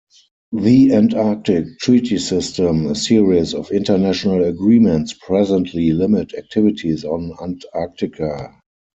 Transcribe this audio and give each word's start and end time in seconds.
The 0.53 0.95
Antarctic 0.95 1.77
Treaty 1.77 2.17
System, 2.17 2.87
a 2.87 2.95
series 2.95 3.53
of 3.53 3.69
international 3.69 4.43
agreements, 4.43 5.13
presently 5.13 5.91
limit 5.91 6.33
activities 6.33 7.05
on 7.05 7.31
Antarctica. 7.39 8.51